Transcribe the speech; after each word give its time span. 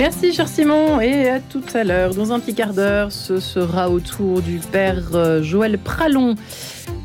Merci 0.00 0.32
cher 0.32 0.48
Simon 0.48 0.98
et 1.02 1.28
à 1.28 1.40
tout 1.40 1.62
à 1.74 1.84
l'heure. 1.84 2.14
Dans 2.14 2.32
un 2.32 2.40
petit 2.40 2.54
quart 2.54 2.72
d'heure, 2.72 3.12
ce 3.12 3.38
sera 3.38 3.90
au 3.90 4.00
tour 4.00 4.40
du 4.40 4.58
père 4.58 5.10
euh, 5.12 5.42
Joël 5.42 5.76
Pralon 5.76 6.36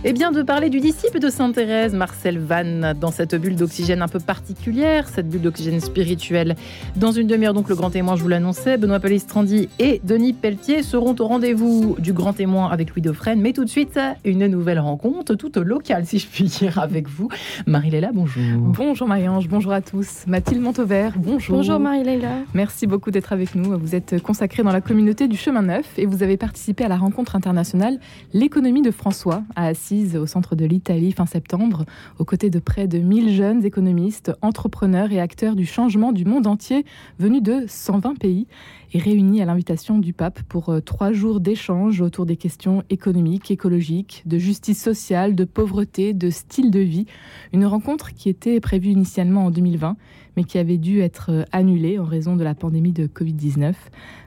eh 0.07 0.13
bien, 0.13 0.31
de 0.31 0.43
parler 0.43 0.69
du 0.69 0.81
disciple 0.81 1.17
de 1.17 1.31
Sainte 1.31 1.55
Thérèse, 1.55 1.95
Marcel 1.95 2.37
Vannes, 2.37 2.93
dans 3.01 3.09
cette 3.09 3.33
bulle 3.33 3.55
d'oxygène 3.55 4.03
un 4.03 4.07
peu 4.07 4.19
particulière, 4.19 5.09
cette 5.09 5.27
bulle 5.27 5.41
d'oxygène 5.41 5.79
spirituelle. 5.79 6.55
Dans 6.95 7.11
une 7.11 7.25
demi-heure, 7.25 7.55
donc, 7.55 7.69
le 7.69 7.75
grand 7.75 7.89
témoin, 7.89 8.15
je 8.15 8.21
vous 8.21 8.27
l'annonçais, 8.27 8.77
Benoît 8.77 8.99
Palistrandi 8.99 9.67
et 9.79 10.01
Denis 10.03 10.33
Pelletier 10.33 10.83
seront 10.83 11.15
au 11.17 11.25
rendez-vous 11.25 11.95
du 11.97 12.13
grand 12.13 12.33
témoin 12.33 12.69
avec 12.69 12.91
Louis 12.91 13.01
Dauphren. 13.01 13.41
Mais 13.41 13.51
tout 13.51 13.65
de 13.65 13.69
suite, 13.69 13.99
une 14.23 14.45
nouvelle 14.45 14.77
rencontre, 14.77 15.33
toute 15.33 15.57
locale, 15.57 16.05
si 16.05 16.19
je 16.19 16.27
puis 16.27 16.43
dire, 16.43 16.77
avec 16.77 17.09
vous. 17.09 17.29
Marie-Léla, 17.65 18.11
bonjour. 18.13 18.43
Bonjour 18.59 19.07
Marie-Ange, 19.07 19.47
bonjour 19.47 19.71
à 19.71 19.81
tous. 19.81 20.25
Mathilde 20.27 20.61
Montauvert, 20.61 21.13
bonjour. 21.17 21.57
Bonjour 21.57 21.79
Marie-Léla. 21.79 22.43
Merci 22.53 22.85
beaucoup 22.85 23.09
d'être 23.09 23.33
avec 23.33 23.55
nous. 23.55 23.75
Vous 23.79 23.95
êtes 23.95 24.21
consacrée 24.21 24.61
dans 24.61 24.71
la 24.71 24.81
communauté 24.81 25.27
du 25.27 25.35
Chemin 25.35 25.63
Neuf 25.63 25.97
et 25.97 26.05
vous 26.05 26.21
avez 26.21 26.37
participé 26.37 26.83
à 26.83 26.89
la 26.89 26.97
rencontre 26.97 27.35
internationale 27.35 27.97
L'économie 28.33 28.83
de 28.83 28.91
François 28.91 29.41
à 29.55 29.65
Assise 29.65 29.94
au 30.17 30.25
centre 30.25 30.55
de 30.55 30.65
l'Italie 30.65 31.11
fin 31.13 31.25
septembre, 31.25 31.85
aux 32.19 32.25
côtés 32.25 32.49
de 32.49 32.59
près 32.59 32.87
de 32.87 32.99
1000 32.99 33.33
jeunes 33.33 33.65
économistes, 33.65 34.33
entrepreneurs 34.41 35.11
et 35.11 35.19
acteurs 35.19 35.55
du 35.55 35.65
changement 35.65 36.11
du 36.11 36.25
monde 36.25 36.47
entier 36.47 36.85
venus 37.17 37.41
de 37.41 37.63
120 37.67 38.15
pays 38.15 38.47
et 38.93 38.99
réunis 38.99 39.41
à 39.41 39.45
l'invitation 39.45 39.97
du 39.97 40.13
pape 40.13 40.41
pour 40.43 40.69
euh, 40.69 40.79
trois 40.81 41.11
jours 41.11 41.39
d'échanges 41.39 42.01
autour 42.01 42.25
des 42.25 42.35
questions 42.35 42.83
économiques, 42.89 43.51
écologiques, 43.51 44.23
de 44.25 44.37
justice 44.37 44.81
sociale, 44.81 45.33
de 45.35 45.45
pauvreté, 45.45 46.13
de 46.13 46.29
style 46.29 46.71
de 46.71 46.79
vie. 46.79 47.05
Une 47.53 47.65
rencontre 47.65 48.13
qui 48.13 48.29
était 48.29 48.59
prévue 48.59 48.89
initialement 48.89 49.45
en 49.45 49.51
2020, 49.51 49.95
mais 50.35 50.43
qui 50.43 50.57
avait 50.57 50.77
dû 50.77 50.99
être 50.99 51.31
euh, 51.31 51.43
annulée 51.51 51.99
en 51.99 52.05
raison 52.05 52.35
de 52.35 52.43
la 52.43 52.55
pandémie 52.55 52.93
de 52.93 53.07
Covid-19. 53.07 53.73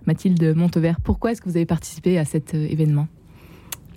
Mathilde 0.07 0.55
Montevert, 0.57 1.01
pourquoi 1.01 1.33
est-ce 1.33 1.43
que 1.43 1.49
vous 1.49 1.57
avez 1.57 1.67
participé 1.67 2.19
à 2.19 2.25
cet 2.25 2.55
euh, 2.55 2.67
événement? 2.69 3.09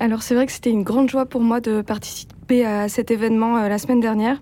Alors 0.02 0.24
c'est 0.24 0.34
vrai 0.34 0.48
que 0.48 0.52
c'était 0.52 0.72
une 0.72 0.82
grande 0.82 1.10
joie 1.10 1.28
pour 1.28 1.42
moi 1.42 1.62
de 1.62 1.82
participer 1.82 2.66
à 2.66 2.90
cet 2.90 3.12
événement 3.12 3.58
euh, 3.58 3.70
la 3.70 3.78
semaine 3.78 4.00
dernière. 4.00 4.42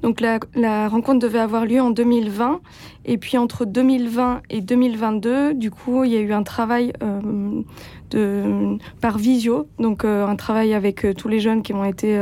Donc 0.00 0.20
la, 0.20 0.88
rencontre 0.88 1.18
devait 1.18 1.40
avoir 1.40 1.64
lieu 1.64 1.80
en 1.80 1.90
2020 1.90 2.60
et 3.04 3.18
puis 3.18 3.36
entre 3.36 3.64
2020 3.64 4.42
et 4.50 4.60
2022, 4.60 5.54
du 5.54 5.70
coup, 5.70 6.04
il 6.04 6.12
y 6.12 6.16
a 6.16 6.20
eu 6.20 6.32
un 6.32 6.42
travail 6.44 6.92
euh, 7.02 8.76
par 9.00 9.18
visio, 9.18 9.68
donc 9.78 10.04
euh, 10.04 10.26
un 10.26 10.36
travail 10.36 10.74
avec 10.74 11.06
tous 11.16 11.28
les 11.28 11.40
jeunes 11.40 11.62
qui 11.62 11.72
ont 11.72 11.84
été 11.84 12.20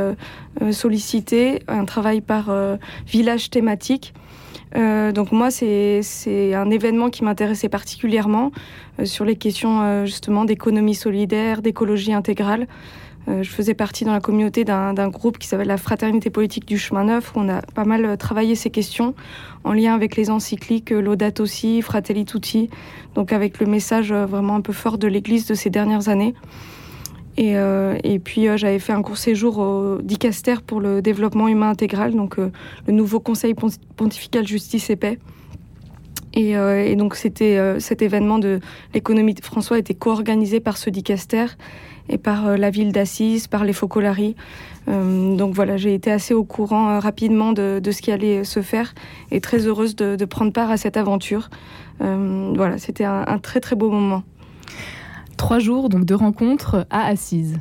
sollicités, 0.73 1.63
un 1.69 1.87
travail 1.87 2.21
par 2.21 2.51
village 3.07 3.49
thématique. 3.49 4.13
Donc 4.75 5.33
moi, 5.33 5.51
c'est 5.51 6.55
un 6.55 6.71
événement 6.71 7.09
qui 7.09 7.25
m'intéressait 7.25 7.71
particulièrement 7.71 8.53
sur 9.05 9.25
les 9.25 9.37
questions 9.37 9.83
euh, 9.83 10.05
justement 10.05 10.45
d'économie 10.45 10.95
solidaire, 10.95 11.63
d'écologie 11.63 12.13
intégrale. 12.13 12.67
je 13.29 13.49
faisais 13.49 13.75
partie 13.75 14.05
dans 14.05 14.13
la 14.13 14.21
communauté 14.21 14.65
d'un 14.65 15.09
groupe 15.09 15.39
qui 15.39 15.47
s'appelle 15.47 15.69
la 15.69 15.77
Fraternité 15.77 16.31
politique 16.31 16.67
du 16.67 16.79
chemin 16.79 17.05
neuf, 17.05 17.33
où 17.35 17.41
on 17.41 17.49
a 17.49 17.61
pas 17.63 17.85
mal 17.85 18.17
travaillé 18.17 18.55
ces 18.55 18.71
questions 18.71 19.15
en 19.63 19.73
lien 19.73 19.95
avec 19.95 20.17
les 20.17 20.31
encycliques 20.31 20.91
Laudato 20.91 21.47
Si, 21.47 21.83
Fratelli 21.83 22.25
Tutti, 22.25 22.71
donc 23.15 23.33
avec 23.33 23.61
le 23.61 23.67
message 23.67 24.13
vraiment 24.13 24.57
un 24.57 24.63
peu 24.63 24.73
fort 24.73 24.99
de 24.99 25.07
l'Église 25.07 25.47
de 25.47 25.55
ces 25.55 25.71
dernières 25.71 26.09
années. 26.09 26.35
Et, 27.37 27.57
euh, 27.57 27.97
puis 28.23 28.49
euh, 28.49 28.57
j'avais 28.57 28.79
fait 28.79 28.93
un 28.93 29.03
court 29.03 29.17
séjour 29.17 29.59
au 29.59 29.99
Dicaster 30.03 30.57
pour 30.67 30.81
le 30.81 31.01
développement 31.01 31.49
humain 31.49 31.71
intégral, 31.71 32.15
donc 32.15 32.39
euh, 32.39 32.51
le 32.87 32.93
nouveau 32.93 33.21
Conseil 33.21 33.55
pontifical 33.97 34.47
justice 34.47 34.91
et 34.91 34.97
paix. 34.97 35.19
Et, 36.49 36.91
et 36.91 36.97
donc 36.97 37.15
c'était 37.15 37.59
cet 37.81 38.03
événement 38.03 38.39
de 38.39 38.61
l'économie 38.95 39.35
de 39.35 39.45
François 39.45 39.79
était 39.79 39.95
co-organisé 39.95 40.61
par 40.61 40.77
ce 40.77 40.91
et 42.09 42.19
par 42.19 42.57
la 42.57 42.71
ville 42.71 42.93
d'Assise, 42.93 43.47
par 43.47 43.65
les 43.65 43.73
Focolari. 43.73 44.35
donc 44.87 45.55
voilà, 45.55 45.77
j'ai 45.77 45.95
été 45.95 46.11
assez 46.11 46.35
au 46.35 46.45
courant 46.45 46.99
rapidement 46.99 47.53
de, 47.53 47.81
ce 47.85 48.03
qui 48.03 48.11
allait 48.11 48.45
se 48.45 48.63
faire 48.63 48.95
et 49.31 49.41
très 49.41 49.67
heureuse 49.67 49.95
de, 49.97 50.17
de 50.17 50.25
prendre 50.25 50.53
part 50.53 50.71
à 50.71 50.77
cette 50.77 50.97
aventure. 50.97 51.51
voilà, 52.01 52.79
c'était 52.79 53.05
un, 53.05 53.25
un 53.27 53.39
très 53.39 53.61
très 53.61 53.77
beau 53.77 53.91
moment. 53.91 54.23
Trois 55.37 55.59
jours 55.59 55.89
donc 55.89 56.05
de 56.05 56.15
rencontres 56.15 56.87
à 56.91 57.07
Assise 57.07 57.59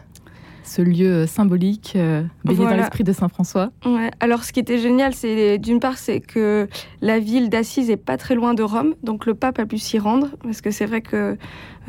ce 0.70 0.82
lieu 0.82 1.26
symbolique 1.26 1.94
euh, 1.96 2.24
baigné 2.46 2.66
dans 2.66 2.76
l'esprit 2.76 3.04
de 3.04 3.12
Saint 3.12 3.28
François. 3.28 3.72
Ouais. 3.86 4.12
Alors 4.20 4.44
ce 4.44 4.54
qui 4.54 4.60
était 4.60 4.78
génial, 4.78 5.14
c'est 5.14 5.58
d'une 5.58 5.80
part 5.80 5.98
c'est 5.98 6.20
que 6.20 6.68
la 7.02 7.20
ville 7.20 7.50
d'Assise 7.50 7.90
est 7.90 7.98
pas 7.98 8.18
très 8.18 8.36
loin 8.36 8.54
de 8.54 8.64
Rome, 8.64 8.94
donc 9.04 9.26
le 9.26 9.34
pape 9.34 9.60
a 9.60 9.66
pu 9.66 9.78
s'y 9.78 10.00
rendre 10.00 10.28
parce 10.44 10.62
que 10.62 10.72
c'est 10.72 10.86
vrai 10.86 11.02
que 11.02 11.38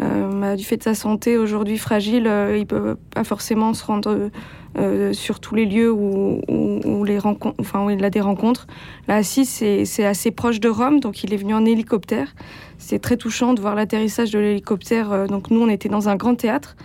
euh, 0.00 0.40
bah, 0.40 0.56
du 0.56 0.64
fait 0.64 0.78
de 0.78 0.82
sa 0.82 0.94
santé 0.94 1.36
aujourd'hui 1.36 1.76
fragile, 1.76 2.26
euh, 2.26 2.56
il 2.56 2.66
peut 2.66 2.96
pas 3.14 3.24
forcément 3.24 3.74
se 3.74 3.84
rendre 3.84 4.30
euh, 4.78 5.12
sur 5.12 5.40
tous 5.40 5.56
les 5.56 5.66
lieux 5.66 5.90
où, 5.90 6.40
où, 6.46 7.04
les 7.04 7.18
rencontres, 7.18 7.56
enfin 7.58 7.84
où 7.84 7.90
il 7.90 8.04
a 8.04 8.10
des 8.10 8.20
rencontres. 8.20 8.68
Là, 9.08 9.16
Assise 9.16 9.48
c'est 9.48 10.06
assez 10.06 10.30
proche 10.30 10.60
de 10.60 10.68
Rome, 10.68 11.00
donc 11.00 11.24
il 11.24 11.34
est 11.34 11.36
venu 11.36 11.54
en 11.54 11.64
hélicoptère. 11.64 12.34
C'est 12.78 13.00
très 13.00 13.16
touchant 13.16 13.52
de 13.52 13.60
voir 13.60 13.74
l'atterrissage 13.74 14.30
de 14.30 14.38
l'hélicoptère. 14.38 15.10
Euh, 15.10 15.26
donc 15.26 15.50
nous, 15.50 15.60
on 15.60 15.68
était 15.68 15.88
dans 15.88 16.08
un 16.08 16.14
grand 16.14 16.36
théâtre. 16.36 16.76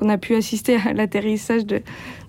On 0.00 0.08
a 0.08 0.18
pu 0.18 0.34
assister 0.34 0.76
à 0.76 0.92
l'atterrissage 0.92 1.64
de, 1.66 1.82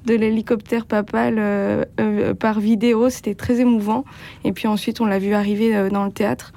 l'hélicoptère 0.08 0.86
papal 0.86 1.36
euh, 1.40 1.84
euh, 2.00 2.34
par 2.34 2.60
vidéo. 2.60 3.10
C'était 3.10 3.36
très 3.36 3.60
émouvant. 3.60 4.06
Et 4.44 4.52
puis 4.52 4.68
ensuite, 4.68 5.02
on 5.02 5.06
l'a 5.06 5.20
vu 5.20 5.34
arriver 5.34 5.90
dans 5.90 6.06
le 6.06 6.12
théâtre. 6.12 6.54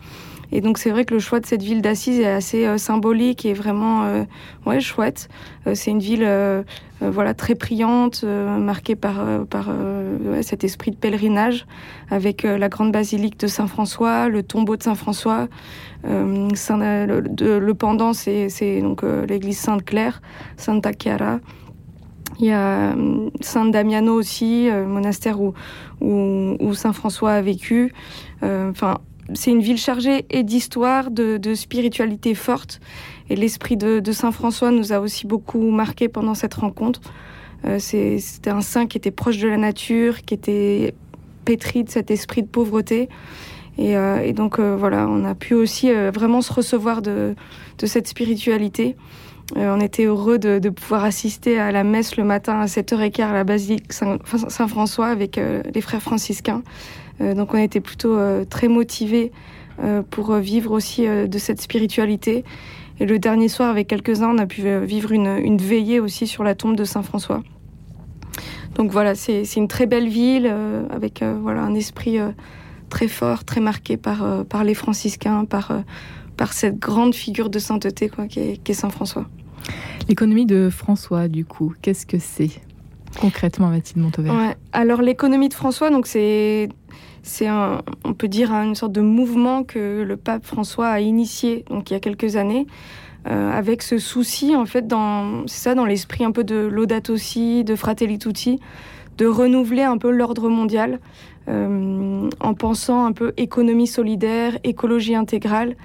Et 0.51 0.61
donc 0.61 0.79
c'est 0.79 0.91
vrai 0.91 1.05
que 1.05 1.15
le 1.15 1.21
choix 1.21 1.41
de 1.41 1.47
cette 1.47 1.63
ville 1.63 1.83
d'Assise 1.83 2.21
est 2.21 2.27
assez 2.27 2.67
euh, 2.67 2.79
symbolique 2.79 3.45
et 3.45 3.53
vraiment 3.53 4.05
euh, 4.05 4.25
ouais 4.67 4.81
chouette. 4.81 5.29
Euh, 5.67 5.75
c'est 5.75 5.91
une 5.91 6.01
ville 6.01 6.29
voilà 7.01 7.33
très 7.33 7.55
priante, 7.55 8.25
marquée 8.25 8.97
par 8.97 9.25
par 9.47 9.71
cet 10.43 10.65
esprit 10.65 10.91
de 10.91 10.97
pèlerinage, 10.97 11.65
avec 12.11 12.43
la 12.43 12.69
grande 12.69 12.91
basilique 12.91 13.39
de 13.39 13.47
Saint 13.47 13.69
François, 13.69 14.29
le 14.29 14.43
tombeau 14.43 14.77
de 14.77 14.83
Saint 14.83 14.97
François. 14.97 15.47
le, 16.03 17.73
pendant 17.75 18.13
c'est 18.15 18.81
donc 18.81 19.05
l'église 19.29 19.59
Sainte 19.59 19.85
Claire, 19.85 20.21
Santa 20.57 20.91
Chiara. 20.93 21.39
Il 22.41 22.47
y 22.47 22.53
a 22.53 22.97
Saint 23.41 23.67
Damiano 23.67 24.15
aussi, 24.15 24.69
monastère 24.69 25.41
où, 25.41 25.55
où, 26.01 26.57
où, 26.59 26.75
Saint 26.75 26.93
François 26.93 27.35
a 27.35 27.43
vécu. 27.43 27.93
Enfin, 28.43 28.99
c'est 29.35 29.51
une 29.51 29.61
ville 29.61 29.79
chargée 29.79 30.25
et 30.31 30.43
d'histoire, 30.43 31.11
de, 31.11 31.55
spiritualité 31.55 32.35
forte. 32.35 32.81
Et 33.29 33.37
l'esprit 33.37 33.77
de, 33.77 34.13
Saint 34.13 34.33
François 34.33 34.71
nous 34.71 34.93
a 34.93 35.01
aussi 35.01 35.27
beaucoup 35.27 35.71
marqué 35.71 36.09
pendant 36.09 36.35
cette 36.35 36.55
rencontre. 36.55 37.01
Euh, 37.65 37.79
c'était 37.79 38.51
un 38.51 38.61
saint 38.61 38.87
qui 38.87 38.97
était 38.97 39.11
proche 39.11 39.39
de 39.39 39.49
la 39.49 39.57
nature, 39.57 40.23
qui 40.23 40.35
était 40.35 40.95
pétri 41.45 41.85
de 41.85 41.91
cet 41.91 42.11
esprit 42.11 42.43
de 42.43 42.49
pauvreté. 42.49 43.09
Et, 43.77 43.97
euh, 43.97 44.33
donc 44.33 44.59
euh, 44.59 44.77
voilà, 44.77 45.07
on 45.09 45.25
a 45.25 45.35
pu 45.35 45.55
aussi 45.55 45.93
vraiment 45.93 46.41
se 46.41 46.53
recevoir 46.53 47.03
de, 47.03 47.35
cette 47.85 48.09
spiritualité. 48.09 48.97
On 49.57 49.81
était 49.81 50.05
heureux 50.05 50.39
de, 50.39 50.69
pouvoir 50.69 51.05
assister 51.05 51.59
à 51.59 51.73
la 51.73 51.83
messe 51.83 52.17
le 52.17 52.25
matin 52.25 52.61
à 52.61 52.67
7h15 52.67 53.23
à 53.23 53.33
la 53.33 53.45
basilique 53.45 53.93
Saint-François 53.93 55.07
avec 55.07 55.41
les 55.75 55.81
frères 55.81 56.03
franciscains. 56.03 56.63
Euh, 57.21 57.35
donc 57.35 57.55
on 57.55 57.59
était 57.59 57.81
plutôt 57.81 58.17
euh, 58.17 58.45
très 58.45 58.69
motivés 58.69 59.33
euh, 59.83 60.03
pour 60.09 60.35
vivre 60.35 60.73
aussi 60.73 61.07
de 61.07 61.39
cette 61.39 61.61
spiritualité. 61.61 62.45
Et 63.01 63.07
le 63.07 63.19
dernier 63.19 63.49
soir, 63.49 63.71
avec 63.71 63.87
quelques-uns, 63.87 64.31
on 64.31 64.39
a 64.39 64.47
pu 64.47 64.63
vivre 64.85 65.13
une, 65.13 65.57
veillée 65.59 66.01
aussi 66.01 66.27
sur 66.27 66.43
la 66.43 66.57
tombe 66.57 66.75
de 66.75 66.85
Saint 66.85 67.03
François. 67.03 67.43
Donc 68.75 68.91
voilà, 68.91 69.15
c'est 69.15 69.45
une 69.57 69.69
très 69.69 69.87
belle 69.87 70.09
ville 70.09 70.53
avec 70.91 71.23
voilà 71.23 71.63
un 71.63 71.75
esprit 71.75 72.19
très 72.91 73.07
fort, 73.07 73.45
très 73.45 73.61
marqué 73.61 73.97
par, 73.97 74.65
les 74.65 74.75
franciscains, 74.75 75.45
par, 75.45 75.73
cette 76.51 76.81
grande 76.81 77.15
figure 77.15 77.51
de 77.51 77.61
sainteté 77.61 78.09
quoi, 78.09 78.27
qui 78.27 78.41
est, 78.41 78.73
Saint 78.73 78.91
François. 78.91 79.27
L'économie 80.09 80.47
de 80.47 80.71
François, 80.71 81.29
du 81.29 81.45
coup, 81.45 81.75
qu'est-ce 81.83 82.07
que 82.07 82.19
c'est 82.19 82.51
concrètement, 83.21 83.69
Mathilde 83.69 84.01
Montauvert? 84.01 84.55
Alors 84.73 85.03
l'économie 85.03 85.49
de 85.49 85.55
François, 85.55 85.91
donc 85.91 86.07
c'est 86.07 86.69
c'est 87.23 87.51
on 87.51 88.15
peut 88.15 88.29
dire 88.29 88.53
une 88.53 88.75
sorte 88.75 88.93
de 88.93 89.01
mouvement 89.01 89.65
que 89.65 90.03
le 90.03 90.17
pape 90.17 90.47
François 90.47 90.89
a 90.89 91.01
initié 91.01 91.65
donc 91.69 91.91
il 91.91 91.95
y 91.95 91.97
a 91.97 92.01
quelques 92.01 92.37
années. 92.37 92.67
Euh, 93.27 93.51
avec 93.53 93.83
ce 93.83 93.99
souci, 93.99 94.55
en 94.57 94.65
fait, 94.65 94.87
dans, 94.87 95.47
c'est 95.47 95.61
ça, 95.65 95.75
dans 95.75 95.85
l'esprit 95.85 96.25
un 96.25 96.31
peu 96.31 96.45
de 96.45 96.57
Laudato 96.57 97.17
Si, 97.17 97.65
de 97.65 97.75
Fratelli 97.75 98.19
Tutti, 98.19 98.61
de 99.19 99.27
renouveler 99.27 99.83
un 99.83 99.99
peu 99.99 100.11
l'ordre 100.11 100.49
mondial 100.49 101.01
euh, 101.49 102.31
en 102.41 102.55
pensant 102.55 103.05
un 103.05 103.13
peu 103.13 103.33
économie 103.37 103.89
solidaire, 103.89 104.57
écologie 104.65 105.15
intégrale. 105.15 105.77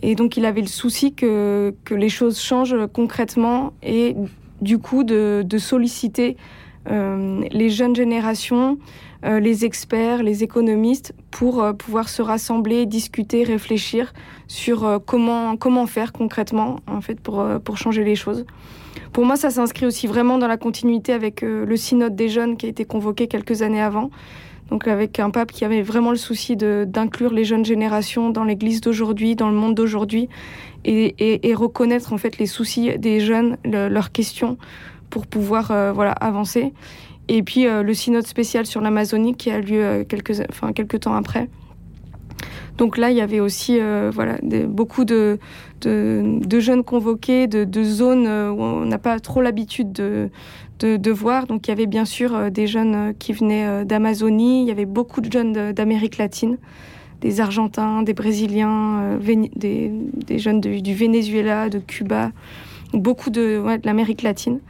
Et 0.00 0.14
donc, 0.14 0.36
il 0.36 0.46
avait 0.46 0.62
le 0.62 0.66
souci 0.66 1.12
que, 1.12 1.74
que 1.84 1.94
les 1.94 2.08
choses 2.08 2.40
changent 2.40 2.76
concrètement 2.92 3.72
et 3.82 4.16
du 4.60 4.78
coup 4.78 5.04
de, 5.04 5.44
solliciter 5.58 6.36
euh, 6.90 7.42
les 7.50 7.70
jeunes 7.70 7.94
générations 7.94 8.78
les 9.24 9.64
experts, 9.64 10.24
les 10.24 10.42
économistes, 10.42 11.14
pour 11.30 11.64
pouvoir 11.78 12.08
se 12.08 12.22
rassembler, 12.22 12.86
discuter, 12.86 13.44
réfléchir 13.44 14.12
sur 14.48 15.00
comment, 15.06 15.56
comment 15.56 15.86
faire 15.86 16.12
concrètement 16.12 16.80
en 16.88 17.00
fait, 17.00 17.20
pour, 17.20 17.46
pour 17.64 17.78
changer 17.78 18.02
les 18.02 18.16
choses. 18.16 18.44
Pour 19.12 19.24
moi, 19.24 19.36
ça 19.36 19.50
s'inscrit 19.50 19.86
aussi 19.86 20.06
vraiment 20.06 20.38
dans 20.38 20.48
la 20.48 20.56
continuité 20.56 21.12
avec 21.12 21.42
le 21.42 21.76
synode 21.76 22.16
des 22.16 22.28
jeunes 22.28 22.56
qui 22.56 22.66
a 22.66 22.68
été 22.68 22.84
convoqué 22.84 23.26
quelques 23.26 23.62
années 23.62 23.82
avant 23.82 24.10
donc 24.72 24.88
avec 24.88 25.20
un 25.20 25.28
pape 25.28 25.52
qui 25.52 25.66
avait 25.66 25.82
vraiment 25.82 26.12
le 26.12 26.16
souci 26.16 26.56
d'inclure 26.56 27.34
les 27.34 27.44
jeunes 27.44 27.64
générations 27.64 28.30
dans 28.30 28.42
l'Église 28.42 28.80
d'aujourd'hui, 28.80 29.36
dans 29.36 29.50
le 29.50 29.54
monde 29.54 29.74
d'aujourd'hui, 29.74 30.30
et, 30.86 31.54
reconnaître 31.54 32.14
en 32.14 32.16
fait 32.16 32.38
les 32.38 32.46
soucis 32.46 32.98
des 32.98 33.20
jeunes, 33.20 33.58
leurs 33.64 34.12
questions, 34.12 34.56
pour 35.10 35.26
pouvoir 35.26 35.70
euh, 35.72 35.92
voilà 35.92 36.12
avancer. 36.12 36.72
Et 37.28 37.42
puis 37.42 37.66
euh, 37.66 37.82
le 37.82 37.92
synode 37.92 38.26
spécial 38.26 38.64
sur 38.64 38.80
l'Amazonie 38.80 39.34
qui 39.34 39.50
a 39.50 39.60
lieu 39.60 39.84
euh, 39.84 40.04
quelques, 40.04 40.40
enfin, 40.48 40.72
quelques 40.72 41.00
temps 41.00 41.14
après. 41.14 41.50
Donc 42.78 42.96
là, 42.96 43.10
il 43.10 43.16
y 43.16 43.20
avait 43.20 43.40
aussi 43.40 43.78
voilà, 44.12 44.38
beaucoup 44.66 45.04
de, 45.04 45.38
jeunes 45.84 46.84
convoqués, 46.84 47.46
de, 47.46 47.82
zones 47.82 48.26
où 48.26 48.62
on 48.62 48.84
n'a 48.86 48.98
pas 48.98 49.20
trop 49.20 49.40
l'habitude 49.42 49.92
de, 49.92 50.30
voir. 51.10 51.46
Donc 51.46 51.66
il 51.66 51.70
y 51.70 51.72
avait 51.72 51.86
bien 51.86 52.04
sûr 52.04 52.34
euh, 52.34 52.50
des 52.50 52.66
jeunes 52.66 52.94
euh, 52.94 53.12
qui 53.18 53.32
venaient 53.32 53.66
euh, 53.66 53.84
d'Amazonie, 53.84 54.62
il 54.62 54.68
y 54.68 54.70
avait 54.70 54.86
beaucoup 54.86 55.20
de 55.20 55.30
jeunes 55.30 55.72
d'Amérique 55.72 56.18
latine, 56.18 56.58
des 57.20 57.40
Argentins, 57.40 58.02
des 58.02 58.14
Brésiliens, 58.14 59.18
des, 59.54 59.92
jeunes 60.38 60.60
du 60.60 60.94
Venezuela, 60.94 61.68
de 61.68 61.78
Cuba, 61.78 62.32
beaucoup 62.92 63.30
de, 63.30 63.62
l'Amérique 63.84 64.22
latine. 64.22 64.60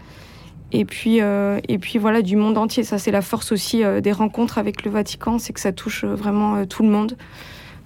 Et 0.71 0.85
puis, 0.85 1.17
et 1.19 1.79
puis 1.79 1.99
voilà, 1.99 2.21
du 2.21 2.37
monde 2.37 2.59
entier. 2.59 2.83
Ça, 2.83 2.99
c'est 2.99 3.11
la 3.11 3.23
force 3.23 3.53
aussi 3.53 3.83
des 4.03 4.13
rencontres 4.13 4.59
avec 4.59 4.85
le 4.85 4.91
Vatican, 4.91 5.39
c'est 5.39 5.55
que 5.55 5.61
ça 5.61 5.73
touche 5.73 6.05
vraiment 6.05 6.67
tout 6.67 6.83
le 6.83 6.91
monde. 6.91 7.17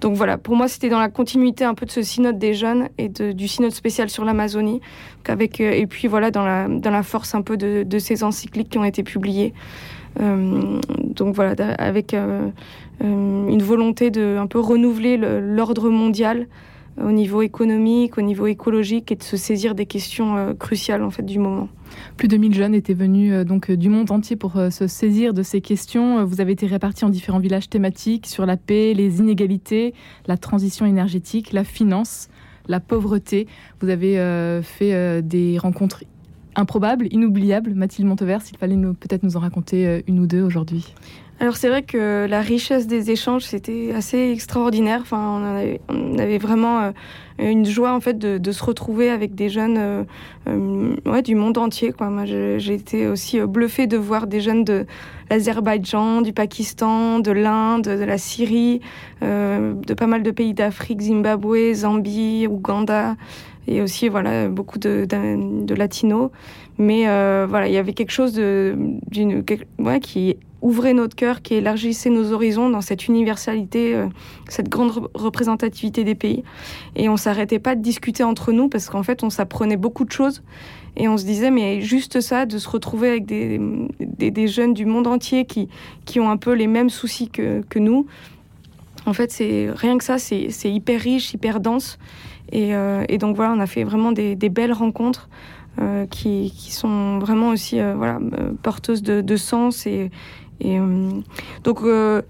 Donc 0.00 0.14
voilà, 0.14 0.37
pour 0.37 0.56
moi, 0.56 0.69
c'était 0.69 0.88
dans 0.88 0.98
la 0.98 1.08
continuité 1.08 1.64
un 1.64 1.75
peu 1.75 1.87
de 1.87 1.90
ce 1.90 2.02
synode 2.02 2.38
des 2.38 2.54
jeunes 2.54 2.88
et 2.98 3.08
du 3.08 3.48
synode 3.48 3.72
spécial 3.72 4.10
sur 4.10 4.25
l'Amazonie. 4.25 4.81
Euh, 5.28 5.37
et 5.60 5.87
puis 5.87 6.08
voilà, 6.08 6.31
dans 6.31 6.44
la, 6.44 6.69
dans 6.69 6.90
la 6.90 7.02
force 7.02 7.34
un 7.34 7.43
peu 7.43 7.56
de, 7.56 7.82
de 7.82 7.98
ces 7.98 8.22
encycliques 8.22 8.69
qui 8.69 8.78
ont 8.78 8.84
été 8.84 9.02
publiées. 9.02 9.54
Euh, 10.20 10.81
donc 11.02 11.34
voilà, 11.34 11.54
avec 11.78 12.14
euh, 12.14 12.48
une 13.00 13.62
volonté 13.62 14.10
de 14.10 14.37
un 14.38 14.46
peu 14.46 14.60
renouveler 14.60 15.16
l'ordre 15.16 15.90
mondial 15.90 16.46
au 17.02 17.12
niveau 17.12 17.43
économique, 17.43 18.16
au 18.16 18.22
niveau 18.22 18.46
écologique 18.46 19.12
et 19.12 19.16
de 19.16 19.22
se 19.22 19.37
saisir 19.37 19.75
des 19.75 19.84
questions 19.84 20.54
cruciales 20.58 21.02
en 21.02 21.10
fait 21.10 21.25
du 21.25 21.38
moment. 21.38 21.69
Plus 22.16 22.28
de 22.28 22.37
1000 22.37 22.54
jeunes 22.54 22.75
étaient 22.75 22.94
venus 22.94 23.32
euh, 23.32 23.44
donc 23.44 23.70
euh, 23.70 23.76
du 23.76 23.88
monde 23.88 24.10
entier 24.10 24.37
pour 24.37 24.56
euh, 24.56 24.70
se 24.70 24.87
saisir 24.87 25.34
de 25.34 25.43
ces 25.43 25.60
questions. 25.60 26.25
Vous 26.25 26.40
avez 26.40 26.52
été 26.52 26.66
répartis 26.66 27.04
en 27.04 27.08
différents 27.08 27.38
villages 27.38 27.69
thématiques 27.69 28.26
sur 28.26 28.46
la 28.46 28.56
paix, 28.56 28.94
les 28.94 29.19
inégalités, 29.19 29.94
la 30.26 30.37
transition 30.37 30.87
énergétique, 30.87 31.52
la 31.52 31.64
finance, 31.64 32.28
la 32.69 32.81
pauvreté. 32.81 33.46
Vous 33.81 33.88
avez 33.88 34.16
fait 34.62 35.22
des 35.22 35.58
rencontres 35.58 36.02
improbables, 36.56 37.06
inoubliables. 37.11 37.75
Mathilde 37.75 38.08
Montevert, 38.08 38.43
s'il 38.43 38.56
fallait 38.56 38.76
peut-être 38.76 39.23
nous 39.23 39.37
en 39.37 39.41
raconter 39.41 40.03
une 40.06 40.19
ou 40.20 40.26
deux 40.26 40.43
aujourd'hui. 40.43 40.94
Alors 41.38 41.56
c'est 41.58 41.69
vrai 41.69 41.82
que 41.82 42.26
la 42.26 42.41
richesse 42.41 42.87
des 42.87 43.11
échanges 43.11 43.43
c'était 43.43 43.93
assez 43.94 44.31
extraordinaire. 44.31 45.00
Enfin, 45.03 45.79
on 45.91 46.19
avait, 46.19 46.38
vraiment 46.38 46.81
euh, 46.81 46.93
une 47.38 47.67
joie 47.67 47.93
en 47.93 48.00
fait 48.00 48.19
de, 48.19 48.53
se 48.53 48.64
retrouver 48.64 49.11
avec 49.11 49.35
des 49.35 49.50
jeunes 49.50 49.76
euh, 49.76 50.05
euh, 50.49 51.23
du 51.23 51.35
monde 51.35 51.58
entier. 51.58 51.93
Moi, 52.00 52.25
j'ai 52.25 52.73
été 52.73 53.06
aussi 53.06 53.38
bluffée 53.41 53.87
de 53.87 53.99
voir 53.99 54.26
des 54.26 54.41
jeunes 54.41 54.64
de 54.64 54.87
l'Azerbaïdjan, 55.29 56.23
du 56.23 56.32
Pakistan, 56.32 57.19
de 57.19 57.32
l'Inde, 57.32 57.82
de 57.82 58.05
la 58.05 58.17
Syrie, 58.17 58.81
de 59.20 59.94
pas 59.94 60.06
mal 60.06 60.23
de 60.23 60.31
pays 60.31 60.55
d'Afrique, 60.55 61.03
Zimbabwe, 61.03 61.75
Zambie, 61.75 62.47
Ouganda 62.47 63.17
et 63.67 63.81
aussi 63.81 64.09
voilà 64.09 64.49
beaucoup 64.49 64.79
de, 64.79 65.07
latinos. 65.75 66.31
Mais 66.79 67.05
voilà, 67.47 67.69
il 67.69 67.75
y 67.75 67.79
avait 67.79 67.93
quelque 67.93 68.13
chose 68.13 68.35
d'une, 68.35 69.45
qui 70.03 70.37
ouvrait 70.63 70.95
notre 70.95 71.15
cœur, 71.15 71.43
qui 71.43 71.55
élargissait 71.55 72.11
nos 72.11 72.33
horizons 72.33 72.71
dans 72.71 72.81
cette 72.81 73.07
universalité, 73.07 73.95
euh, 73.95 74.07
cette 74.49 74.69
grande 74.69 75.09
représentativité 75.15 76.03
des 76.03 76.15
pays. 76.15 76.43
Et 76.97 77.09
on 77.09 77.17
s'arrêtait 77.17 77.59
pas 77.59 77.75
de 77.75 77.83
discuter 77.83 78.25
entre 78.25 78.53
nous 78.53 78.69
parce 78.69 78.89
qu'en 78.89 79.03
fait, 79.03 79.23
on 79.23 79.31
s'apprenait 79.31 79.77
beaucoup 79.77 80.05
de 80.05 80.13
choses. 80.13 80.43
Et 80.97 81.09
on 81.09 81.19
se 81.19 81.25
disait, 81.25 81.51
mais 81.51 81.83
juste 81.83 82.21
ça, 82.21 82.47
de 82.47 82.59
se 82.59 82.69
retrouver 82.69 83.11
avec 83.11 83.27
des, 83.27 83.61
des, 84.01 84.49
jeunes 84.49 84.73
du 84.73 84.87
monde 84.87 85.07
entier 85.07 85.45
qui, 85.45 85.69
qui 86.07 86.21
ont 86.21 86.31
un 86.31 86.39
peu 86.39 86.53
les 86.53 86.67
mêmes 86.67 86.89
soucis 86.89 87.29
que, 87.29 87.63
que 87.69 87.79
nous. 87.79 88.07
En 89.05 89.13
fait, 89.13 89.31
c'est 89.31 89.69
rien 89.71 89.99
que 89.99 90.05
ça, 90.05 90.19
c'est 90.19 90.49
hyper 90.65 91.01
riche, 91.01 91.35
hyper 91.35 91.61
dense. 91.61 91.99
Et, 92.52 92.75
euh, 92.75 93.04
et, 93.08 93.19
donc 93.19 93.37
voilà, 93.37 93.52
on 93.52 93.60
a 93.60 93.66
fait 93.66 93.84
vraiment 93.84 94.12
des, 94.12 94.37
des 94.37 94.48
belles 94.48 94.72
rencontres. 94.72 95.28
Euh, 95.78 96.06
qui, 96.06 96.54
qui, 96.56 96.72
sont 96.72 97.19
vraiment 97.19 97.50
aussi 97.50 97.78
voilà, 97.78 98.19
porteuses 98.62 99.02
de, 99.02 99.20
de, 99.20 99.37
sens 99.37 99.87
et, 99.87 100.10
et 100.60 100.78
euh, 100.78 101.10
donc, 101.64 101.82
euh, 101.82 102.22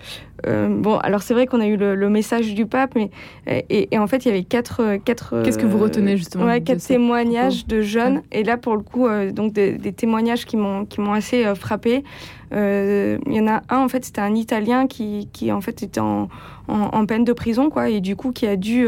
euh, 0.46 0.68
bon, 0.68 0.96
alors 0.98 1.22
c'est 1.22 1.34
vrai 1.34 1.46
qu'on 1.46 1.60
a 1.60 1.66
eu 1.66 1.76
le, 1.76 2.08
message 2.08 2.54
du 2.54 2.66
pape, 2.66 2.94
mais 2.94 3.10
et, 3.46 3.98
en 3.98 4.06
fait 4.06 4.24
il 4.24 4.28
y 4.28 4.30
avait 4.30 4.44
quatre, 4.44 4.96
quatre. 5.04 5.42
Qu'est-ce 5.42 5.58
que 5.58 5.66
vous 5.66 5.78
retenez 5.78 6.16
justement 6.16 6.46
Ouais, 6.46 6.60
quatre 6.60 6.84
témoignages 6.84 7.66
de 7.66 7.82
jeunes. 7.82 8.22
Et 8.32 8.42
là 8.42 8.56
pour 8.56 8.76
le 8.76 8.82
coup, 8.82 9.08
donc 9.32 9.52
des, 9.52 9.78
témoignages 9.92 10.44
qui 10.44 10.56
m'ont 10.56 10.84
qui 10.84 11.00
m'ont 11.00 11.12
assez 11.12 11.54
frappé. 11.54 12.04
Il 12.52 13.32
y 13.32 13.40
en 13.40 13.48
a 13.48 13.62
un 13.68 13.78
en 13.78 13.88
fait, 13.88 14.04
c'était 14.04 14.20
un 14.20 14.34
Italien 14.34 14.86
qui, 14.86 15.28
qui 15.32 15.50
en 15.52 15.60
fait 15.60 15.82
était 15.82 16.00
en, 16.00 16.28
en, 16.68 17.06
peine 17.06 17.24
de 17.24 17.32
prison 17.32 17.70
quoi, 17.70 17.88
et 17.88 18.00
du 18.00 18.16
coup 18.16 18.32
qui 18.32 18.46
a 18.46 18.56
dû 18.56 18.86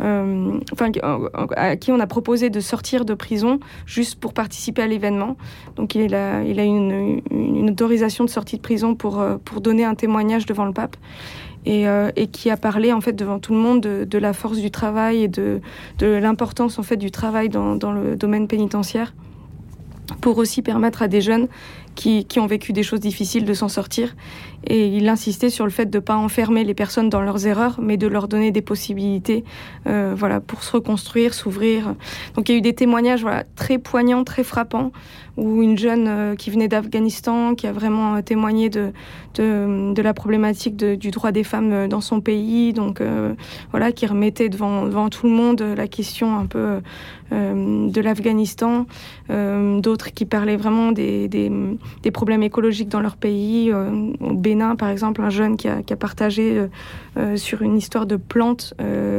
euh, 0.00 0.58
enfin, 0.72 0.92
à 1.56 1.76
qui 1.76 1.90
on 1.90 1.98
a 1.98 2.06
proposé 2.06 2.50
de 2.50 2.60
sortir 2.60 3.04
de 3.04 3.14
prison 3.14 3.58
juste 3.86 4.20
pour 4.20 4.32
participer 4.32 4.82
à 4.82 4.86
l'événement. 4.86 5.36
Donc 5.76 5.94
il 5.94 6.14
a, 6.14 6.42
il 6.44 6.60
a 6.60 6.64
une, 6.64 7.20
autorisation 7.68 8.24
de 8.24 8.30
sortie 8.30 8.56
de 8.56 8.62
prison 8.62 8.94
pour, 8.94 9.20
euh, 9.20 9.36
pour 9.44 9.60
donner 9.60 9.84
un 9.84 9.94
témoignage 9.94 10.46
devant 10.46 10.64
le 10.64 10.72
pape. 10.72 10.96
Et, 11.66 11.88
euh, 11.88 12.10
et, 12.16 12.28
qui 12.28 12.50
a 12.50 12.56
parlé 12.56 12.92
en 12.92 13.00
fait 13.00 13.12
devant 13.12 13.40
tout 13.40 13.52
le 13.52 13.58
monde 13.58 13.80
de, 13.80 14.04
de 14.04 14.18
la 14.18 14.32
force 14.32 14.58
du 14.58 14.70
travail 14.70 15.24
et 15.24 15.28
de, 15.28 15.60
de 15.98 16.06
l'importance 16.06 16.78
en 16.78 16.82
fait 16.82 16.96
du 16.96 17.10
travail 17.10 17.48
dans, 17.48 17.74
dans, 17.74 17.92
le 17.92 18.16
domaine 18.16 18.46
pénitentiaire 18.46 19.12
pour 20.20 20.38
aussi 20.38 20.62
permettre 20.62 21.02
à 21.02 21.08
des 21.08 21.20
jeunes 21.20 21.48
qui, 21.94 22.24
qui 22.24 22.38
ont 22.38 22.46
vécu 22.46 22.72
des 22.72 22.84
choses 22.84 23.00
difficiles 23.00 23.44
de 23.44 23.54
s'en 23.54 23.68
sortir. 23.68 24.14
Et 24.66 24.86
il 24.86 25.08
insistait 25.08 25.50
sur 25.50 25.64
le 25.64 25.70
fait 25.70 25.86
de 25.86 25.98
ne 25.98 26.00
pas 26.00 26.16
enfermer 26.16 26.62
les 26.62 26.74
personnes 26.74 27.08
dans 27.08 27.20
leurs 27.20 27.46
erreurs, 27.46 27.80
mais 27.82 27.96
de 27.96 28.06
leur 28.06 28.28
donner 28.28 28.52
des 28.52 28.62
possibilités 28.62 29.44
euh, 29.86 30.14
voilà, 30.16 30.40
pour 30.40 30.62
se 30.62 30.72
reconstruire, 30.72 31.34
s'ouvrir. 31.34 31.94
Donc 32.34 32.48
il 32.48 32.52
y 32.52 32.54
a 32.54 32.58
eu 32.58 32.62
des 32.62 32.74
témoignages 32.74 33.22
voilà, 33.22 33.42
très 33.56 33.78
poignants, 33.78 34.22
très 34.22 34.44
frappants, 34.44 34.92
où 35.36 35.62
une 35.62 35.76
jeune 35.76 36.06
euh, 36.06 36.34
qui 36.36 36.50
venait 36.50 36.68
d'Afghanistan, 36.68 37.56
qui 37.56 37.66
a 37.66 37.72
vraiment 37.72 38.16
euh, 38.16 38.22
témoigné 38.22 38.68
de, 38.68 38.92
de, 39.34 40.02
la 40.02 40.14
problématique 40.14 40.76
du 40.76 41.10
droit 41.10 41.32
des 41.32 41.44
femmes 41.44 41.88
dans 41.88 42.00
son 42.00 42.20
pays, 42.20 42.72
donc 42.72 43.02
voilà, 43.70 43.92
qui 43.92 44.06
remettait 44.06 44.48
devant, 44.48 44.84
devant 44.84 45.08
tout 45.08 45.26
le 45.26 45.32
monde 45.32 45.60
la 45.60 45.86
question 45.86 46.36
un 46.36 46.46
peu 46.46 46.80
de 47.30 48.00
l'Afghanistan, 48.00 48.86
d'autres 49.28 49.97
qui 50.14 50.24
parlaient 50.24 50.56
vraiment 50.56 50.92
des, 50.92 51.28
des, 51.28 52.10
problèmes 52.10 52.42
écologiques 52.42 52.88
dans 52.88 53.00
leur 53.00 53.16
pays, 53.16 53.72
au 53.72 54.32
Bénin 54.34 54.76
par 54.76 54.88
exemple, 54.88 55.20
un 55.20 55.30
jeune 55.30 55.56
qui 55.56 55.68
a, 55.68 55.82
qui 55.82 55.92
a 55.92 55.96
partagé 55.96 56.66
sur 57.36 57.62
une 57.62 57.76
histoire 57.76 58.06
de 58.06 58.16
plantes 58.16 58.74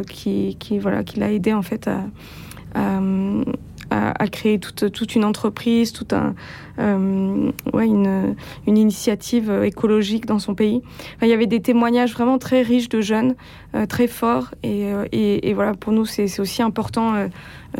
qui, 0.09 0.57
qui, 0.59 0.79
voilà, 0.79 1.03
qui 1.03 1.19
l'a 1.19 1.31
aidé 1.31 1.53
en 1.53 1.61
fait 1.61 1.87
à 1.87 2.99
à, 3.91 4.27
créer 4.27 4.59
toute, 4.59 4.91
toute, 4.91 5.15
une 5.15 5.25
entreprise, 5.25 5.91
tout 5.91 6.07
un, 6.11 6.35
euh, 6.79 7.51
une, 7.73 8.35
une, 8.67 8.77
initiative 8.77 9.51
écologique 9.63 10.25
dans 10.25 10.39
son 10.39 10.55
pays. 10.55 10.81
il 11.21 11.27
y 11.27 11.33
avait 11.33 11.47
des 11.47 11.61
témoignages 11.61 12.13
vraiment 12.13 12.37
très 12.37 12.61
riches 12.61 12.89
de 12.89 13.01
jeunes, 13.01 13.35
euh, 13.75 13.85
très 13.85 14.07
forts. 14.07 14.51
Et, 14.63 14.85
euh, 14.93 15.05
et, 15.11 15.49
et, 15.49 15.53
voilà, 15.53 15.73
pour 15.73 15.91
nous, 15.93 16.05
c'est 16.05 16.39
aussi 16.39 16.61
important 16.61 17.27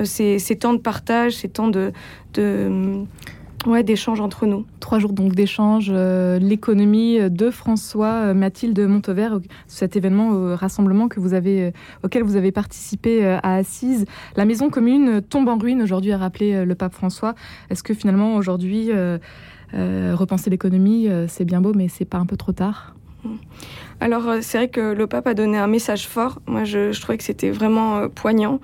ces, 0.03 0.39
ces, 0.39 0.55
temps 0.55 0.73
de 0.73 0.79
partage, 0.79 1.33
ces 1.33 1.49
temps 1.49 1.67
de, 1.67 1.91
de 2.33 3.03
Ouais, 3.65 3.83
d'échanges 3.83 4.21
entre 4.21 4.45
nous. 4.45 4.65
Trois 4.79 4.99
jours 4.99 5.11
donc 5.11 5.35
d'échanges, 5.35 5.91
euh, 5.93 6.39
l'économie 6.39 7.19
de 7.29 7.51
François, 7.51 8.29
euh, 8.29 8.33
Mathilde 8.33 8.79
Montevert, 8.79 9.39
cet 9.67 9.97
événement, 9.97 10.29
au 10.29 10.55
rassemblement 10.55 11.09
que 11.09 11.19
vous 11.19 11.33
avez, 11.33 11.63
euh, 11.63 11.71
auquel 12.03 12.23
vous 12.23 12.37
avez 12.37 12.53
participé 12.53 13.25
à 13.25 13.55
Assise. 13.55 14.05
La 14.37 14.45
maison 14.45 14.69
commune 14.69 15.21
tombe 15.21 15.49
en 15.49 15.57
ruine 15.57 15.81
aujourd'hui, 15.81 16.13
a 16.13 16.17
rappelé 16.17 16.63
le 16.63 16.75
pape 16.75 16.93
François. 16.93 17.35
Est-ce 17.69 17.83
que 17.83 17.93
finalement 17.93 18.35
aujourd'hui, 18.35 18.91
repenser 19.73 20.49
l'économie, 20.49 21.09
c'est 21.27 21.45
bien 21.45 21.59
beau, 21.59 21.73
mais 21.75 21.89
c'est 21.89 22.05
pas 22.05 22.17
un 22.17 22.25
peu 22.25 22.37
trop 22.37 22.53
tard? 22.53 22.95
Alors 23.99 24.35
c'est 24.41 24.57
vrai 24.57 24.67
que 24.69 24.93
le 24.93 25.07
pape 25.07 25.27
a 25.27 25.33
donné 25.33 25.57
un 25.57 25.67
message 25.67 26.07
fort. 26.07 26.39
Moi, 26.47 26.63
je, 26.63 26.93
je 26.93 27.01
trouvais 27.01 27.17
que 27.17 27.23
c'était 27.25 27.51
vraiment 27.51 28.07
poignant. 28.07 28.61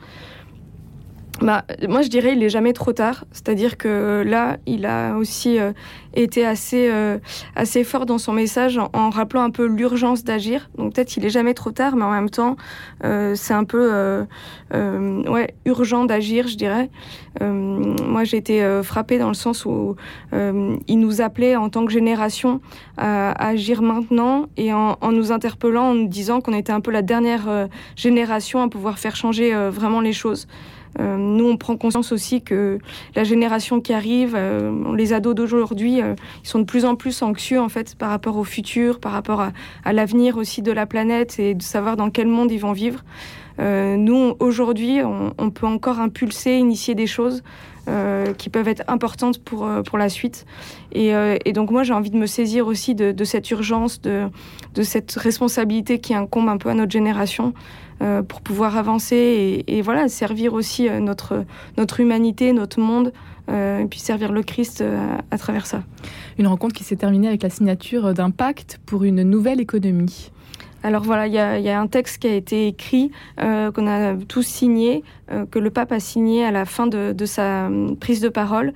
Bah, 1.41 1.65
moi, 1.87 2.01
je 2.01 2.07
dirais 2.07 2.33
il 2.33 2.43
est 2.43 2.49
jamais 2.49 2.73
trop 2.73 2.93
tard. 2.93 3.25
C'est-à-dire 3.31 3.77
que 3.77 4.23
là, 4.25 4.57
il 4.65 4.85
a 4.85 5.15
aussi 5.15 5.59
euh, 5.59 5.73
été 6.13 6.45
assez, 6.45 6.87
euh, 6.89 7.17
assez 7.55 7.83
fort 7.83 8.05
dans 8.05 8.17
son 8.17 8.31
message 8.31 8.79
en, 8.93 9.09
rappelant 9.09 9.43
un 9.43 9.49
peu 9.49 9.65
l'urgence 9.65 10.23
d'agir. 10.23 10.69
Donc 10.77 10.93
peut-être 10.93 11.17
il 11.17 11.25
est 11.25 11.29
jamais 11.29 11.53
trop 11.53 11.71
tard, 11.71 11.95
mais 11.95 12.03
en 12.03 12.11
même 12.11 12.29
temps, 12.29 12.55
euh, 13.03 13.35
c'est 13.35 13.53
un 13.53 13.65
peu 13.65 14.25
ouais, 14.71 15.55
urgent 15.65 16.05
d'agir, 16.05 16.47
je 16.47 16.55
dirais. 16.55 16.89
moi, 17.41 18.23
j'ai 18.23 18.37
été 18.37 18.81
frappée 18.83 19.17
dans 19.17 19.27
le 19.27 19.33
sens 19.33 19.65
où 19.65 19.95
il 20.31 20.99
nous 20.99 21.21
appelait 21.21 21.55
en 21.55 21.69
tant 21.69 21.85
que 21.85 21.91
génération 21.91 22.61
à, 22.97 23.31
agir 23.47 23.81
maintenant 23.81 24.47
et 24.57 24.73
en, 24.73 24.97
en, 25.01 25.11
nous 25.11 25.31
interpellant, 25.31 25.89
en 25.89 25.93
nous 25.93 26.07
disant 26.07 26.41
qu'on 26.41 26.53
était 26.53 26.73
un 26.73 26.81
peu 26.81 26.91
la 26.91 27.01
dernière 27.01 27.67
génération 27.95 28.61
à 28.61 28.69
pouvoir 28.69 28.99
faire 28.99 29.15
changer 29.15 29.53
vraiment 29.69 30.01
les 30.01 30.13
choses. 30.13 30.47
Euh, 30.99 31.17
nous, 31.17 31.47
on 31.47 31.57
prend 31.57 31.75
conscience 31.77 32.11
aussi 32.11 32.41
que 32.41 32.79
la 33.15 33.23
génération 33.23 33.81
qui 33.81 33.93
arrive, 33.93 34.35
euh, 34.35 34.95
les 34.95 35.13
ados 35.13 35.35
d'aujourd'hui, 35.35 36.01
euh, 36.01 36.15
ils 36.43 36.47
sont 36.47 36.59
de 36.59 36.63
plus 36.63 36.85
en 36.85 36.95
plus 36.95 37.21
anxieux 37.21 37.59
en 37.59 37.69
fait 37.69 37.95
par 37.95 38.09
rapport 38.09 38.37
au 38.37 38.43
futur, 38.43 38.99
par 38.99 39.11
rapport 39.11 39.41
à, 39.41 39.93
l'avenir 39.93 40.37
aussi 40.37 40.61
de 40.61 40.71
la 40.71 40.85
planète 40.85 41.39
et 41.39 41.53
de 41.53 41.61
savoir 41.61 41.97
dans 41.97 42.09
quel 42.09 42.27
monde 42.27 42.51
ils 42.51 42.59
vont 42.59 42.73
vivre. 42.73 43.03
nous, 43.59 44.35
aujourd'hui, 44.39 44.99
on, 45.03 45.49
peut 45.49 45.67
encore 45.67 45.99
impulser, 45.99 46.57
initier 46.57 46.95
des 46.95 47.07
choses 47.07 47.43
qui 48.37 48.49
peuvent 48.49 48.67
être 48.67 48.83
importantes 48.87 49.39
pour, 49.39 49.69
pour 49.85 49.97
la 49.97 50.09
suite. 50.09 50.45
Et, 50.91 51.13
donc 51.53 51.71
moi, 51.71 51.83
j'ai 51.83 51.93
envie 51.93 52.09
de 52.09 52.17
me 52.17 52.25
saisir 52.25 52.67
aussi 52.67 52.95
de, 52.95 53.23
cette 53.23 53.49
urgence, 53.51 54.01
de, 54.01 54.27
de, 54.73 54.83
cette 54.83 55.13
responsabilité 55.13 55.99
qui 55.99 56.13
incombe 56.13 56.49
un 56.49 56.57
peu 56.57 56.69
à 56.69 56.73
notre 56.73 56.91
génération 56.91 57.53
euh, 58.01 58.23
pour 58.23 58.41
pouvoir 58.41 58.75
avancer 58.75 59.63
et, 59.67 59.81
voilà 59.81 60.09
servir 60.09 60.53
aussi 60.53 60.89
euh, 60.89 60.99
notre 60.99 61.45
notre 61.77 62.01
humanité, 62.01 62.51
notre 62.51 62.79
monde. 62.79 63.13
Euh, 63.47 63.79
et 63.79 63.85
puis 63.85 63.99
servir 63.99 64.31
le 64.31 64.41
Christ 64.41 64.83
à 65.29 65.37
travers 65.37 65.67
ça. 65.67 65.83
Une 66.39 66.47
rencontre 66.47 66.73
qui 66.73 66.83
s'est 66.83 66.95
terminée 66.95 67.27
avec 67.27 67.43
la 67.43 67.51
signature 67.51 68.15
d'un 68.15 68.31
pacte 68.31 68.79
pour 68.87 69.03
une 69.03 69.21
nouvelle 69.21 69.61
économie. 69.61 70.31
Alors 70.81 71.03
voilà, 71.03 71.27
il 71.27 71.33
y, 71.33 71.69
a, 71.69 71.79
un 71.79 71.87
texte 71.87 72.19
qui 72.19 72.27
a 72.27 72.33
été 72.33 72.67
écrit, 72.67 73.11
qu'on 73.37 73.87
a 73.87 74.15
tous 74.15 74.43
signé, 74.43 75.03
que 75.51 75.59
le 75.59 75.69
pape 75.69 75.91
a 75.91 75.99
signé 75.99 76.43
à 76.43 76.51
la 76.51 76.65
fin 76.65 76.87
de, 76.87 77.11
de 77.11 77.25
sa 77.25 77.69
prise 77.99 78.19
de 78.19 78.29
parole 78.29 78.73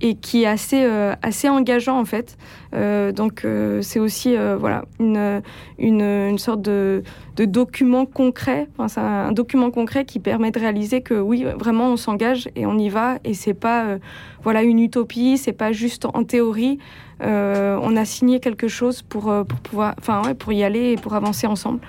et 0.00 0.14
qui 0.14 0.42
est 0.42 0.46
assez, 0.46 0.82
euh, 0.84 1.14
assez 1.22 1.48
engageant 1.48 1.98
en 1.98 2.04
fait. 2.04 2.36
Euh, 2.74 3.12
donc 3.12 3.44
euh, 3.44 3.80
c'est 3.82 4.00
aussi 4.00 4.36
voilà, 4.58 4.84
une, 4.98 5.42
une, 5.78 6.02
une, 6.02 6.38
sorte 6.38 6.62
de, 6.62 7.02
de 7.36 7.44
document 7.44 8.04
concret, 8.04 8.68
enfin, 8.76 8.88
c'est 8.88 9.00
un, 9.00 9.32
document 9.32 9.70
concret 9.70 10.04
qui 10.04 10.18
permet 10.18 10.50
de 10.50 10.58
réaliser 10.58 11.00
que 11.00 11.14
oui, 11.14 11.44
vraiment 11.58 11.92
on 11.92 11.96
s'engage 11.96 12.48
et 12.56 12.66
on 12.66 12.76
y 12.78 12.88
va 12.88 13.18
et 13.24 13.34
c'est 13.34 13.54
pas 13.54 13.98
voilà, 14.42 14.62
une 14.62 14.80
utopie, 14.80 15.38
c'est 15.38 15.52
pas 15.52 15.72
juste 15.72 16.04
en 16.04 16.24
théorie. 16.24 16.78
on 17.20 17.96
a 17.96 18.04
signé 18.04 18.40
quelque 18.40 18.68
chose 18.68 19.02
pour, 19.02 19.32
pour 19.48 19.60
pouvoir, 19.60 19.94
enfin 19.98 20.22
ouais, 20.24 20.34
pour 20.34 20.52
y 20.52 20.64
aller 20.64 20.92
et 20.92 20.96
pour 20.96 21.14
avancer 21.14 21.46
ensemble. 21.46 21.80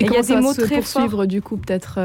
Et, 0.00 0.04
il 0.04 0.12
y 0.12 0.16
a 0.16 0.22
des 0.22 0.36
mots 0.36 0.54
très 0.54 0.82
forts. 0.82 1.26
du 1.26 1.42
coup 1.42 1.56
peut-être 1.56 1.98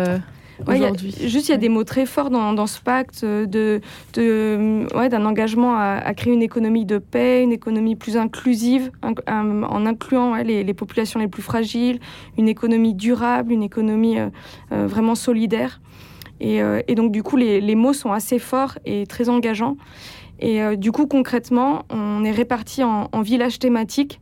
juste, 0.67 1.49
il 1.49 1.51
y 1.51 1.55
a 1.55 1.57
des 1.57 1.69
mots 1.69 1.83
très 1.83 2.05
forts 2.05 2.29
dans, 2.29 2.67
ce 2.67 2.81
pacte 2.81 3.23
de, 3.23 3.81
de 4.13 4.85
ouais, 4.95 5.09
d'un 5.09 5.25
engagement 5.25 5.75
à, 5.77 6.13
créer 6.13 6.33
une 6.33 6.41
économie 6.41 6.85
de 6.85 6.97
paix, 6.97 7.43
une 7.43 7.51
économie 7.51 7.95
plus 7.95 8.17
inclusive, 8.17 8.91
en 9.03 9.85
incluant 9.85 10.35
les, 10.35 10.73
populations 10.73 11.19
les 11.19 11.27
plus 11.27 11.41
fragiles, 11.41 11.99
une 12.37 12.47
économie 12.47 12.93
durable, 12.93 13.51
une 13.51 13.63
économie 13.63 14.19
euh, 14.19 14.29
euh, 14.71 14.87
vraiment 14.87 15.15
solidaire. 15.15 15.81
Euh, 16.41 16.81
et, 16.87 16.95
donc, 16.95 17.11
du 17.11 17.23
coup, 17.23 17.37
les, 17.37 17.75
mots 17.75 17.93
sont 17.93 18.11
assez 18.11 18.39
forts 18.39 18.77
et 18.85 19.05
très 19.07 19.29
engageants. 19.29 19.77
Et 20.41 20.77
du 20.77 20.93
coup, 20.93 21.05
concrètement, 21.05 21.83
on 21.89 22.23
est 22.23 22.31
répartis 22.31 22.81
en, 22.81 23.09
en 23.11 23.21
villages 23.21 23.59
thématiques 23.59 24.21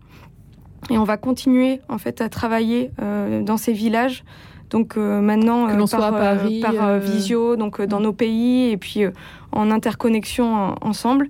et 0.90 0.98
on 0.98 1.04
va 1.04 1.16
continuer 1.16 1.80
en 1.90 2.00
fait 2.00 2.22
à 2.22 2.30
travailler 2.30 2.90
dans 2.98 3.58
ces 3.58 3.72
villages 3.72 4.24
donc 4.70 4.98
euh, 4.98 5.22
maintenant, 5.22 5.68
euh, 5.68 5.86
par, 5.88 6.04
à 6.04 6.12
Paris, 6.12 6.62
par 6.62 6.84
euh, 6.84 7.00
visio, 7.00 7.56
donc 7.56 7.82
dans 7.82 8.00
nos 8.00 8.14
pays, 8.14 8.70
et 8.70 8.78
puis 8.78 9.04
en 9.52 9.72
interconnexion 9.72 10.76
ensemble. 10.82 11.30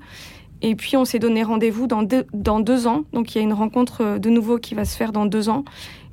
Et 0.63 0.75
puis 0.75 0.97
on 0.97 1.05
s'est 1.05 1.19
donné 1.19 1.43
rendez-vous 1.43 1.85
dans 1.85 2.01
deux, 2.01 2.25
dans 2.33 2.59
deux 2.59 2.87
ans. 2.87 3.03
Donc 3.13 3.35
il 3.35 3.37
y 3.37 3.41
a 3.41 3.43
une 3.43 3.53
rencontre 3.53 4.17
de 4.17 4.29
nouveau 4.29 4.57
qui 4.57 4.73
va 4.73 4.85
se 4.85 4.97
faire 4.97 5.11
dans 5.11 5.27
deux 5.27 5.49
ans. 5.49 5.63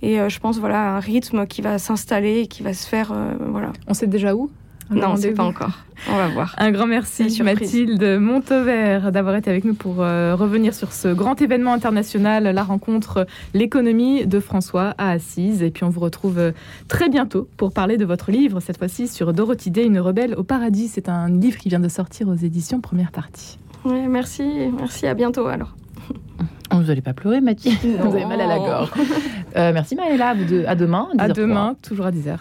Et 0.03 0.19
je 0.29 0.39
pense 0.39 0.59
voilà 0.59 0.97
un 0.97 1.01
rythme 1.01 1.47
qui 1.47 1.63
va 1.63 1.79
s'installer 1.79 2.41
et 2.41 2.47
qui 2.47 2.63
va 2.63 2.75
se 2.75 2.87
faire 2.87 3.15
voilà. 3.49 3.73
On 3.89 3.95
sait 3.95 4.07
déjà 4.07 4.35
où? 4.35 4.51
Non, 4.91 5.17
c'est 5.17 5.33
pas 5.33 5.45
encore. 5.45 5.85
On 6.11 6.17
va 6.17 6.29
voir. 6.29 6.55
Un 6.59 6.71
grand 6.71 6.87
merci 6.87 7.43
Mathilde 7.43 8.19
Montovert 8.21 9.13
d'avoir 9.13 9.37
été 9.37 9.49
avec 9.49 9.65
nous 9.65 9.75
pour 9.75 10.03
euh, 10.03 10.35
revenir 10.35 10.75
sur 10.75 10.93
ce 10.93 11.09
grand 11.09 11.41
événement 11.41 11.73
international, 11.73 12.45
la 12.45 12.63
rencontre 12.63 13.27
L'économie 13.55 14.27
de 14.27 14.41
François 14.41 14.95
à 14.99 15.11
Assise. 15.11 15.63
Et 15.63 15.71
puis 15.71 15.85
on 15.85 15.89
vous 15.89 16.01
retrouve 16.01 16.39
euh, 16.39 16.53
très 16.89 17.09
bientôt 17.09 17.49
pour 17.57 17.73
parler 17.73 17.97
de 17.97 18.05
votre 18.05 18.31
livre, 18.31 18.61
cette 18.61 18.79
fois-ci 18.79 19.09
sur 19.09 19.33
Dorothy 19.33 19.71
Day, 19.71 19.87
une 19.87 20.01
rebelle 20.01 20.35
au 20.35 20.43
paradis. 20.43 20.89
C'est 20.89 21.09
un 21.09 21.29
livre 21.29 21.57
qui 21.57 21.69
vient 21.69 21.81
de 21.81 21.89
sortir 21.89 22.29
aux 22.29 22.35
éditions 22.35 22.81
Première 22.81 23.11
Partie. 23.11 23.59
Oui, 23.85 24.07
merci, 24.09 24.45
merci, 24.77 25.07
à 25.07 25.15
bientôt 25.15 25.47
alors. 25.47 25.75
Vous 26.71 26.83
n'allez 26.83 27.03
pas 27.03 27.13
pleurer, 27.13 27.41
Mathilde 27.41 27.79
Vous 28.01 28.15
avez 28.15 28.25
mal 28.27 28.41
à 28.41 28.47
la 28.47 28.59
gorge. 28.59 28.91
Euh, 29.57 29.73
merci 29.73 29.95
Maëla, 29.95 30.35
à 30.67 30.75
demain. 30.75 31.09
À 31.17 31.29
demain, 31.29 31.77
toujours 31.81 32.07
à 32.07 32.11
10h. 32.11 32.39